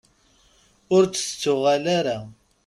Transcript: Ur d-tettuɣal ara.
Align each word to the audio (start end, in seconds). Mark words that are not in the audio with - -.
Ur 0.95 1.03
d-tettuɣal 1.05 1.85
ara. 1.97 2.17